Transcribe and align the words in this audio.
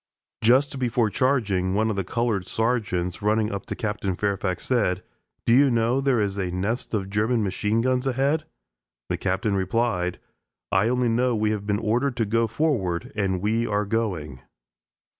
Just 0.43 0.79
before 0.79 1.11
charging, 1.11 1.75
one 1.75 1.91
of 1.91 1.95
the 1.95 2.03
colored 2.03 2.47
sergeants, 2.47 3.21
running 3.21 3.51
up 3.51 3.67
to 3.67 3.75
Captain 3.75 4.15
Fairfax, 4.15 4.63
said: 4.65 5.03
"Do 5.45 5.53
you 5.53 5.69
know 5.69 6.01
there 6.01 6.19
is 6.19 6.39
a 6.39 6.49
nest 6.49 6.95
of 6.95 7.07
German 7.11 7.43
machine 7.43 7.81
guns 7.81 8.07
ahead?" 8.07 8.45
The 9.09 9.17
Captain 9.17 9.55
replied: 9.55 10.17
"I 10.71 10.89
only 10.89 11.09
know 11.09 11.35
we 11.35 11.51
have 11.51 11.67
been 11.67 11.77
ordered 11.77 12.17
to 12.17 12.25
go 12.25 12.47
forward, 12.47 13.11
and 13.15 13.43
we 13.43 13.67
are 13.67 13.85
going." 13.85 14.41